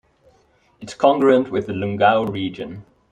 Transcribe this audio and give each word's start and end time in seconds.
It 0.79 0.89
is 0.89 0.95
congruent 0.95 1.51
with 1.51 1.67
the 1.67 1.73
Lungau 1.73 2.23
region. 2.27 2.85